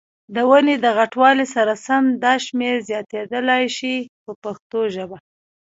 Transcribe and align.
د 0.35 0.37
ونې 0.49 0.75
د 0.83 0.85
غټوالي 0.97 1.45
سره 1.55 1.73
سم 1.85 2.03
دا 2.23 2.33
شمېر 2.45 2.75
زیاتېدلای 2.89 3.65
شي 3.77 3.95
په 4.23 4.31
پښتو 4.43 4.79
ژبه. 4.95 5.17